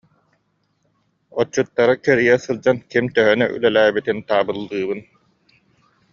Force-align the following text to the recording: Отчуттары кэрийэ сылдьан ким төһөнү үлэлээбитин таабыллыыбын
Отчуттары 1.43 1.95
кэрийэ 2.05 2.35
сылдьан 2.45 2.77
ким 2.91 3.05
төһөнү 3.15 3.45
үлэлээбитин 3.55 4.19
таабыллыыбын 4.29 4.99